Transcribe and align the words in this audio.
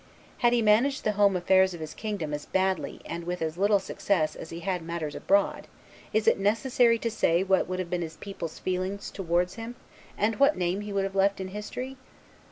Had 0.39 0.51
he 0.51 0.63
managed 0.63 1.03
the 1.03 1.11
home 1.11 1.35
affairs 1.35 1.75
of 1.75 1.79
his 1.79 1.93
kingdom 1.93 2.33
as 2.33 2.47
badly 2.47 3.01
and 3.05 3.23
with 3.23 3.39
as 3.39 3.55
little 3.55 3.77
success 3.77 4.35
as 4.35 4.49
he 4.49 4.61
had 4.61 4.81
matters 4.81 5.13
abroad, 5.13 5.67
is 6.11 6.27
it 6.27 6.39
necessary 6.39 6.97
to 6.97 7.11
say 7.11 7.43
what 7.43 7.67
would 7.67 7.77
have 7.77 7.91
been 7.91 8.01
his 8.01 8.17
people's 8.17 8.57
feelings 8.57 9.11
towards 9.11 9.53
him, 9.61 9.75
and 10.17 10.39
what 10.39 10.57
name 10.57 10.81
he 10.81 10.91
would 10.91 11.03
have 11.03 11.13
left 11.13 11.39
in 11.39 11.49
history? 11.49 11.97